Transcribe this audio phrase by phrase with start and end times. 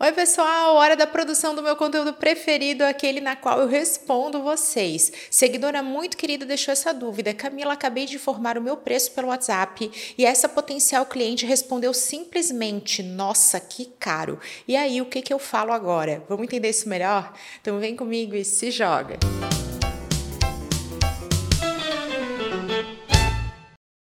[0.00, 0.76] Oi, pessoal!
[0.76, 5.10] Hora da produção do meu conteúdo preferido, aquele na qual eu respondo vocês.
[5.28, 7.34] Seguidora muito querida deixou essa dúvida.
[7.34, 13.02] Camila, acabei de informar o meu preço pelo WhatsApp e essa potencial cliente respondeu simplesmente:
[13.02, 14.38] Nossa, que caro!
[14.68, 16.22] E aí, o que, que eu falo agora?
[16.28, 17.32] Vamos entender isso melhor?
[17.60, 19.18] Então, vem comigo e se joga!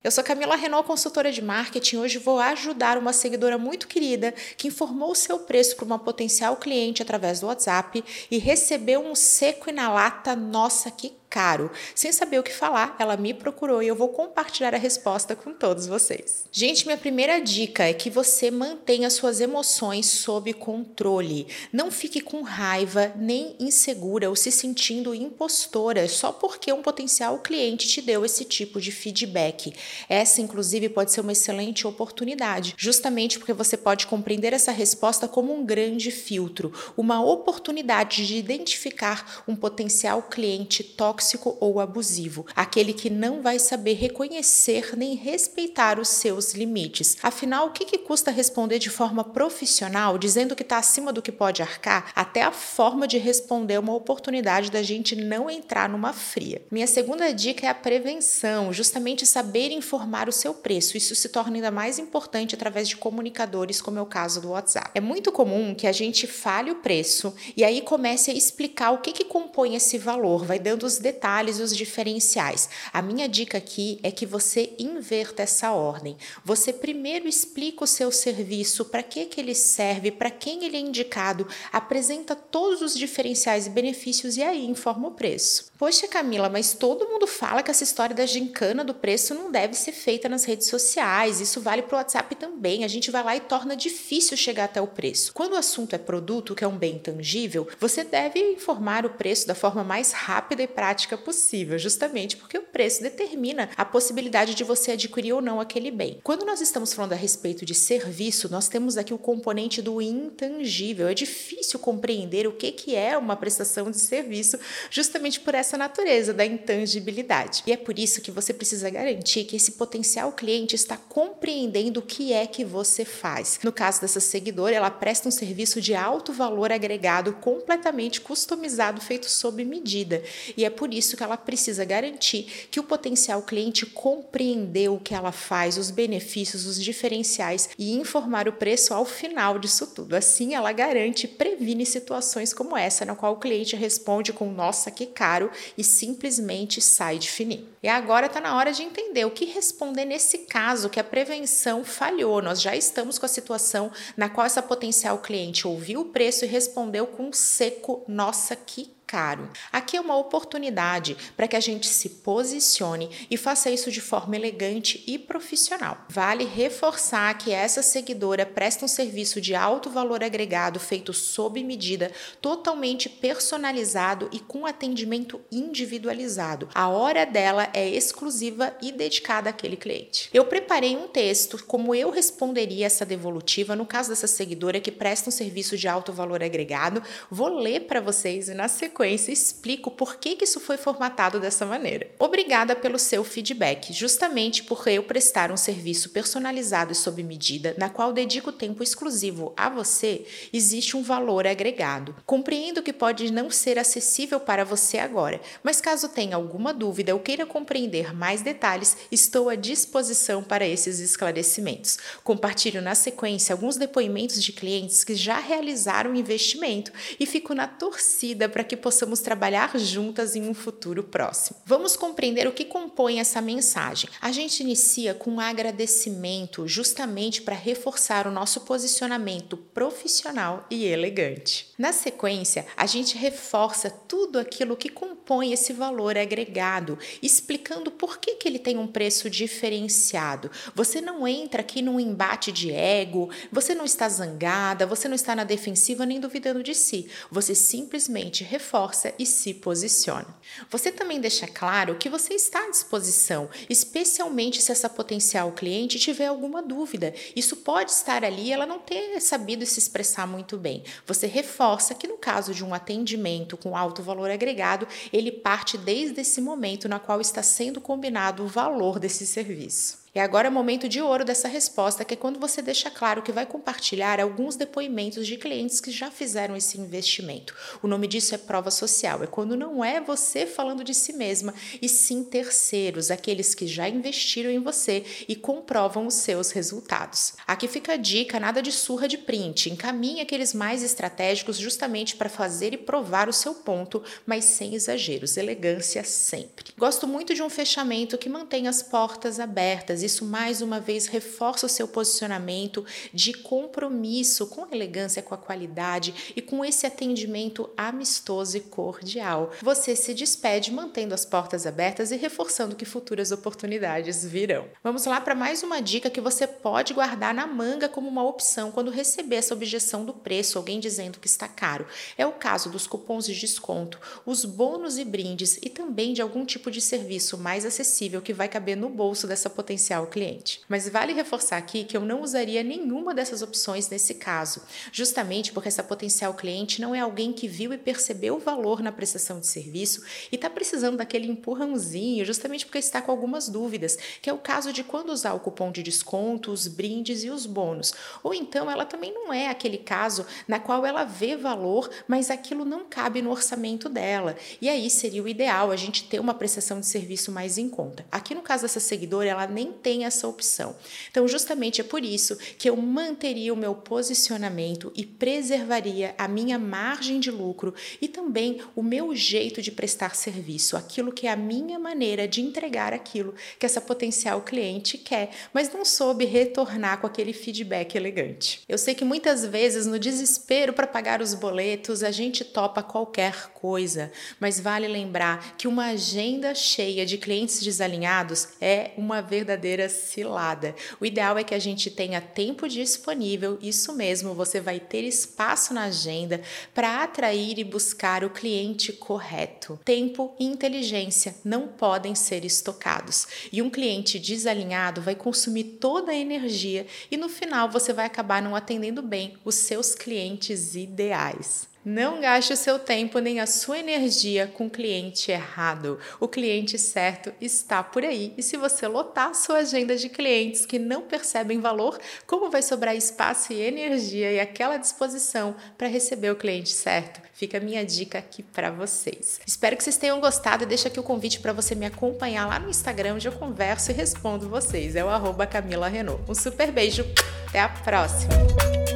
[0.07, 1.96] Eu sou Camila Renault, consultora de marketing.
[1.96, 6.56] Hoje vou ajudar uma seguidora muito querida que informou o seu preço para uma potencial
[6.59, 10.37] cliente através do WhatsApp e recebeu um seco e na lata.
[10.37, 11.71] Nossa, que caro.
[11.95, 15.53] Sem saber o que falar, ela me procurou e eu vou compartilhar a resposta com
[15.53, 16.47] todos vocês.
[16.51, 21.47] Gente, minha primeira dica é que você mantenha suas emoções sob controle.
[21.73, 27.89] Não fique com raiva, nem insegura ou se sentindo impostora só porque um potencial cliente
[27.89, 29.75] te deu esse tipo de feedback.
[30.09, 35.53] Essa, inclusive, pode ser uma excelente oportunidade, justamente porque você pode compreender essa resposta como
[35.53, 42.92] um grande filtro, uma oportunidade de identificar um potencial cliente tóxico tóxico ou abusivo, aquele
[42.92, 47.16] que não vai saber reconhecer nem respeitar os seus limites.
[47.20, 51.32] Afinal, o que, que custa responder de forma profissional, dizendo que está acima do que
[51.32, 52.12] pode arcar?
[52.14, 56.62] Até a forma de responder é uma oportunidade da gente não entrar numa fria.
[56.70, 60.97] Minha segunda dica é a prevenção, justamente saber informar o seu preço.
[60.97, 64.91] Isso se torna ainda mais importante através de comunicadores, como é o caso do WhatsApp.
[64.94, 68.98] É muito comum que a gente fale o preço e aí comece a explicar o
[68.98, 72.69] que, que compõe esse valor, vai dando os detalhes e os diferenciais.
[72.93, 76.17] A minha dica aqui é que você inverta essa ordem.
[76.45, 80.81] Você primeiro explica o seu serviço, para que, que ele serve, para quem ele é
[80.81, 85.71] indicado, apresenta todos os diferenciais e benefícios e aí informa o preço.
[85.79, 89.75] Poxa, Camila, mas todo mundo fala que essa história da gincana do preço não deve
[89.75, 91.41] ser feita nas redes sociais.
[91.41, 92.83] Isso vale para o WhatsApp também.
[92.83, 95.33] A gente vai lá e torna difícil chegar até o preço.
[95.34, 99.47] Quando o assunto é produto, que é um bem tangível, você deve informar o preço
[99.47, 104.54] da forma mais rápida e prática prática possível, justamente porque o preço determina a possibilidade
[104.54, 106.19] de você adquirir ou não aquele bem.
[106.25, 111.06] Quando nós estamos falando a respeito de serviço, nós temos aqui o componente do intangível.
[111.06, 114.59] É difícil compreender o que, que é uma prestação de serviço,
[114.91, 117.62] justamente por essa natureza da intangibilidade.
[117.66, 122.03] E é por isso que você precisa garantir que esse potencial cliente está compreendendo o
[122.03, 123.60] que é que você faz.
[123.62, 129.28] No caso dessa seguidora, ela presta um serviço de alto valor agregado, completamente customizado, feito
[129.28, 130.22] sob medida.
[130.56, 135.00] E é por por isso que ela precisa garantir que o potencial cliente compreendeu o
[135.00, 140.14] que ela faz, os benefícios, os diferenciais e informar o preço ao final disso tudo.
[140.14, 144.88] Assim, ela garante e previne situações como essa, na qual o cliente responde com nossa,
[144.88, 147.66] que caro e simplesmente sai de fininho.
[147.82, 151.84] E agora está na hora de entender o que responder nesse caso que a prevenção
[151.84, 152.41] falhou.
[152.41, 156.48] Nós já estamos com a situação na qual essa potencial cliente ouviu o preço e
[156.48, 159.49] respondeu com seco, nossa, que caro.
[159.72, 164.34] Aqui é uma oportunidade para que a gente se posicione e faça isso de forma
[164.34, 165.99] elegante e profissional.
[166.09, 172.11] Vale reforçar que essa seguidora presta um serviço de alto valor agregado feito sob medida,
[172.41, 176.69] totalmente personalizado e com atendimento individualizado.
[176.75, 180.28] A hora dela é exclusiva e dedicada àquele cliente.
[180.34, 185.28] Eu preparei um texto como eu responderia essa devolutiva no caso dessa seguidora que presta
[185.28, 187.03] um serviço de alto valor agregado.
[187.31, 191.39] Vou ler para vocês e na sequência sequência explico por que, que isso foi formatado
[191.39, 192.09] dessa maneira.
[192.19, 197.91] Obrigada pelo seu feedback, justamente por eu prestar um serviço personalizado e sob medida, na
[197.91, 202.17] qual dedico tempo exclusivo a você, existe um valor agregado.
[202.25, 207.21] Compreendo que pode não ser acessível para você agora, mas caso tenha alguma dúvida ou
[207.21, 211.99] queira compreender mais detalhes, estou à disposição para esses esclarecimentos.
[212.25, 216.91] Compartilho na sequência alguns depoimentos de clientes que já realizaram investimento
[217.21, 221.58] e fico na torcida para que possamos trabalhar juntas em um futuro próximo.
[221.66, 224.08] Vamos compreender o que compõe essa mensagem.
[224.20, 231.72] A gente inicia com um agradecimento, justamente para reforçar o nosso posicionamento profissional e elegante.
[231.77, 238.36] Na sequência, a gente reforça tudo aquilo que compõe esse valor agregado, explicando por que,
[238.36, 240.48] que ele tem um preço diferenciado.
[240.77, 245.34] Você não entra aqui num embate de ego, você não está zangada, você não está
[245.34, 247.10] na defensiva nem duvidando de si.
[247.32, 250.27] Você simplesmente reforça reforça e se posiciona.
[250.71, 256.26] Você também deixa claro que você está à disposição, especialmente se essa potencial cliente tiver
[256.26, 257.14] alguma dúvida.
[257.35, 260.85] Isso pode estar ali e ela não ter sabido se expressar muito bem.
[261.07, 266.21] Você reforça que no caso de um atendimento com alto valor agregado, ele parte desde
[266.21, 270.05] esse momento na qual está sendo combinado o valor desse serviço.
[270.16, 273.21] E agora é o momento de ouro dessa resposta, que é quando você deixa claro
[273.21, 277.54] que vai compartilhar alguns depoimentos de clientes que já fizeram esse investimento.
[277.83, 281.52] O nome disso é prova social, é quando não é você falando de si mesma,
[281.83, 287.35] e sim terceiros, aqueles que já investiram em você e comprovam os seus resultados.
[287.47, 292.30] Aqui fica a dica, nada de surra de print, encaminhe aqueles mais estratégicos justamente para
[292.30, 296.73] fazer e provar o seu ponto, mas sem exageros, elegância sempre.
[296.78, 301.66] Gosto muito de um fechamento que mantém as portas abertas isso mais uma vez reforça
[301.66, 308.56] o seu posicionamento de compromisso com elegância, com a qualidade e com esse atendimento amistoso
[308.56, 309.52] e cordial.
[309.62, 314.66] Você se despede mantendo as portas abertas e reforçando que futuras oportunidades virão.
[314.82, 318.70] Vamos lá para mais uma dica que você pode guardar na manga como uma opção
[318.70, 321.87] quando receber essa objeção do preço, alguém dizendo que está caro.
[322.16, 326.44] É o caso dos cupons de desconto, os bônus e brindes e também de algum
[326.44, 330.61] tipo de serviço mais acessível que vai caber no bolso dessa potencial potencial cliente.
[330.69, 334.62] Mas vale reforçar aqui que eu não usaria nenhuma dessas opções nesse caso,
[334.93, 338.93] justamente porque essa potencial cliente não é alguém que viu e percebeu o valor na
[338.93, 344.28] prestação de serviço e está precisando daquele empurrãozinho, justamente porque está com algumas dúvidas, que
[344.28, 347.95] é o caso de quando usar o cupom de desconto, os brindes e os bônus.
[348.23, 352.64] Ou então ela também não é aquele caso na qual ela vê valor, mas aquilo
[352.64, 354.37] não cabe no orçamento dela.
[354.61, 358.04] E aí seria o ideal a gente ter uma prestação de serviço mais em conta.
[358.11, 360.75] Aqui no caso dessa seguidora, ela nem tem essa opção.
[361.11, 366.59] Então, justamente é por isso que eu manteria o meu posicionamento e preservaria a minha
[366.59, 371.37] margem de lucro e também o meu jeito de prestar serviço, aquilo que é a
[371.37, 377.07] minha maneira de entregar aquilo que essa potencial cliente quer, mas não soube retornar com
[377.07, 378.62] aquele feedback elegante.
[378.69, 383.50] Eu sei que muitas vezes, no desespero para pagar os boletos, a gente topa qualquer
[383.52, 389.88] coisa, mas vale lembrar que uma agenda cheia de clientes desalinhados é uma verdadeira verdadeira
[389.88, 390.75] cilada.
[391.00, 395.75] O ideal é que a gente tenha tempo disponível, isso mesmo, você vai ter espaço
[395.75, 396.40] na agenda
[396.73, 399.78] para atrair e buscar o cliente correto.
[399.85, 403.26] Tempo e inteligência não podem ser estocados.
[403.52, 408.40] E um cliente desalinhado vai consumir toda a energia e no final você vai acabar
[408.40, 411.75] não atendendo bem os seus clientes ideais.
[411.88, 416.00] Não gaste o seu tempo nem a sua energia com o cliente errado.
[416.18, 418.35] O cliente certo está por aí.
[418.37, 422.61] E se você lotar a sua agenda de clientes que não percebem valor, como vai
[422.61, 427.21] sobrar espaço e energia e aquela disposição para receber o cliente certo?
[427.33, 429.38] Fica a minha dica aqui para vocês.
[429.47, 432.59] Espero que vocês tenham gostado e deixa aqui o convite para você me acompanhar lá
[432.59, 434.97] no Instagram, onde eu converso e respondo vocês.
[434.97, 436.28] É o arroba Camila Renault.
[436.28, 437.06] Um super beijo,
[437.47, 438.96] até a próxima!